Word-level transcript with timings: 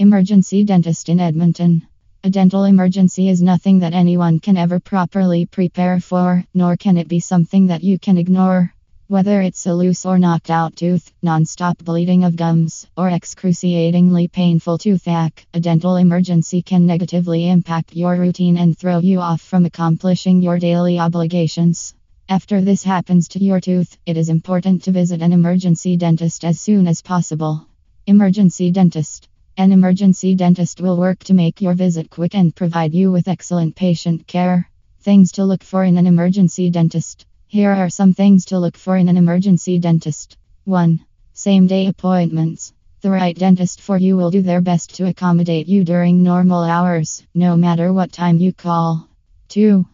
Emergency 0.00 0.62
dentist 0.62 1.08
in 1.08 1.18
Edmonton. 1.18 1.84
A 2.22 2.30
dental 2.30 2.62
emergency 2.62 3.28
is 3.28 3.42
nothing 3.42 3.80
that 3.80 3.94
anyone 3.94 4.38
can 4.38 4.56
ever 4.56 4.78
properly 4.78 5.44
prepare 5.44 5.98
for, 5.98 6.44
nor 6.54 6.76
can 6.76 6.96
it 6.96 7.08
be 7.08 7.18
something 7.18 7.66
that 7.66 7.82
you 7.82 7.98
can 7.98 8.16
ignore. 8.16 8.72
Whether 9.08 9.40
it's 9.42 9.66
a 9.66 9.74
loose 9.74 10.06
or 10.06 10.16
knocked 10.20 10.50
out 10.50 10.76
tooth, 10.76 11.12
non-stop 11.20 11.78
bleeding 11.78 12.22
of 12.22 12.36
gums, 12.36 12.86
or 12.96 13.08
excruciatingly 13.08 14.28
painful 14.28 14.78
toothache, 14.78 15.48
a 15.52 15.58
dental 15.58 15.96
emergency 15.96 16.62
can 16.62 16.86
negatively 16.86 17.50
impact 17.50 17.96
your 17.96 18.14
routine 18.14 18.56
and 18.56 18.78
throw 18.78 19.00
you 19.00 19.18
off 19.18 19.40
from 19.40 19.66
accomplishing 19.66 20.40
your 20.40 20.60
daily 20.60 21.00
obligations. 21.00 21.92
After 22.28 22.60
this 22.60 22.84
happens 22.84 23.26
to 23.30 23.42
your 23.42 23.60
tooth, 23.60 23.98
it 24.06 24.16
is 24.16 24.28
important 24.28 24.84
to 24.84 24.92
visit 24.92 25.22
an 25.22 25.32
emergency 25.32 25.96
dentist 25.96 26.44
as 26.44 26.60
soon 26.60 26.86
as 26.86 27.02
possible. 27.02 27.66
Emergency 28.06 28.70
dentist 28.70 29.28
an 29.58 29.72
emergency 29.72 30.36
dentist 30.36 30.80
will 30.80 30.96
work 30.96 31.18
to 31.24 31.34
make 31.34 31.60
your 31.60 31.74
visit 31.74 32.08
quick 32.08 32.32
and 32.36 32.54
provide 32.54 32.94
you 32.94 33.10
with 33.10 33.26
excellent 33.26 33.74
patient 33.74 34.24
care. 34.28 34.70
Things 35.00 35.32
to 35.32 35.44
look 35.44 35.64
for 35.64 35.82
in 35.82 35.98
an 35.98 36.06
emergency 36.06 36.70
dentist. 36.70 37.26
Here 37.48 37.72
are 37.72 37.90
some 37.90 38.14
things 38.14 38.44
to 38.46 38.58
look 38.60 38.76
for 38.76 38.96
in 38.96 39.08
an 39.08 39.16
emergency 39.16 39.80
dentist. 39.80 40.36
1. 40.62 41.00
Same 41.32 41.66
day 41.66 41.88
appointments. 41.88 42.72
The 43.00 43.10
right 43.10 43.36
dentist 43.36 43.80
for 43.80 43.98
you 43.98 44.16
will 44.16 44.30
do 44.30 44.42
their 44.42 44.60
best 44.60 44.94
to 44.94 45.08
accommodate 45.08 45.66
you 45.66 45.82
during 45.82 46.22
normal 46.22 46.62
hours, 46.62 47.26
no 47.34 47.56
matter 47.56 47.92
what 47.92 48.12
time 48.12 48.38
you 48.38 48.52
call. 48.52 49.08
2. 49.48 49.84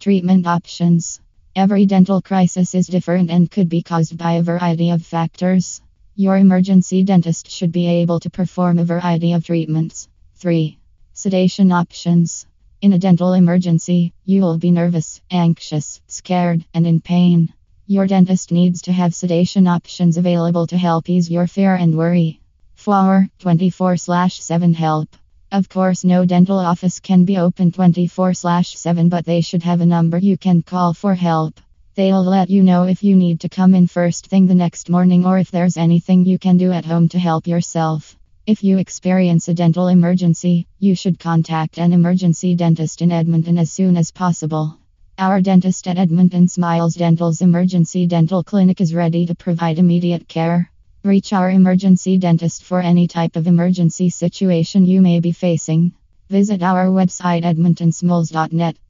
Treatment 0.00 0.46
options. 0.46 1.18
Every 1.56 1.86
dental 1.86 2.20
crisis 2.20 2.74
is 2.74 2.88
different 2.88 3.30
and 3.30 3.50
could 3.50 3.70
be 3.70 3.80
caused 3.80 4.18
by 4.18 4.32
a 4.32 4.42
variety 4.42 4.90
of 4.90 5.02
factors. 5.02 5.80
Your 6.16 6.36
emergency 6.36 7.02
dentist 7.02 7.50
should 7.50 7.72
be 7.72 7.88
able 7.88 8.20
to 8.20 8.30
perform 8.30 8.78
a 8.78 8.84
variety 8.84 9.32
of 9.32 9.44
treatments. 9.44 10.08
3. 10.36 10.78
Sedation 11.12 11.72
options. 11.72 12.46
In 12.80 12.92
a 12.92 13.00
dental 13.00 13.32
emergency, 13.32 14.12
you 14.24 14.42
will 14.42 14.56
be 14.56 14.70
nervous, 14.70 15.20
anxious, 15.28 16.00
scared, 16.06 16.64
and 16.72 16.86
in 16.86 17.00
pain. 17.00 17.52
Your 17.88 18.06
dentist 18.06 18.52
needs 18.52 18.82
to 18.82 18.92
have 18.92 19.12
sedation 19.12 19.66
options 19.66 20.16
available 20.16 20.68
to 20.68 20.78
help 20.78 21.10
ease 21.10 21.28
your 21.28 21.48
fear 21.48 21.74
and 21.74 21.96
worry. 21.96 22.40
4. 22.76 23.28
24 23.40 23.96
7 23.96 24.74
help. 24.74 25.16
Of 25.50 25.68
course, 25.68 26.04
no 26.04 26.24
dental 26.24 26.60
office 26.60 27.00
can 27.00 27.24
be 27.24 27.38
open 27.38 27.72
24 27.72 28.34
7, 28.34 29.08
but 29.08 29.24
they 29.24 29.40
should 29.40 29.64
have 29.64 29.80
a 29.80 29.86
number 29.86 30.18
you 30.18 30.38
can 30.38 30.62
call 30.62 30.94
for 30.94 31.16
help. 31.16 31.60
They'll 31.96 32.24
let 32.24 32.50
you 32.50 32.64
know 32.64 32.82
if 32.82 33.04
you 33.04 33.14
need 33.14 33.38
to 33.42 33.48
come 33.48 33.72
in 33.72 33.86
first 33.86 34.26
thing 34.26 34.48
the 34.48 34.54
next 34.56 34.90
morning 34.90 35.24
or 35.24 35.38
if 35.38 35.52
there's 35.52 35.76
anything 35.76 36.24
you 36.24 36.40
can 36.40 36.56
do 36.56 36.72
at 36.72 36.84
home 36.84 37.08
to 37.10 37.20
help 37.20 37.46
yourself. 37.46 38.16
If 38.48 38.64
you 38.64 38.78
experience 38.78 39.46
a 39.46 39.54
dental 39.54 39.86
emergency, 39.86 40.66
you 40.80 40.96
should 40.96 41.20
contact 41.20 41.78
an 41.78 41.92
emergency 41.92 42.56
dentist 42.56 43.00
in 43.00 43.12
Edmonton 43.12 43.58
as 43.58 43.70
soon 43.70 43.96
as 43.96 44.10
possible. 44.10 44.76
Our 45.18 45.40
dentist 45.40 45.86
at 45.86 45.96
Edmonton 45.96 46.48
Smiles 46.48 46.96
Dental's 46.96 47.40
emergency 47.40 48.08
dental 48.08 48.42
clinic 48.42 48.80
is 48.80 48.92
ready 48.92 49.26
to 49.26 49.36
provide 49.36 49.78
immediate 49.78 50.26
care. 50.26 50.72
Reach 51.04 51.32
our 51.32 51.48
emergency 51.48 52.18
dentist 52.18 52.64
for 52.64 52.80
any 52.80 53.06
type 53.06 53.36
of 53.36 53.46
emergency 53.46 54.10
situation 54.10 54.84
you 54.84 55.00
may 55.00 55.20
be 55.20 55.30
facing. 55.30 55.92
Visit 56.28 56.60
our 56.60 56.86
website 56.86 57.44
edmontonsmiles.net 57.44 58.82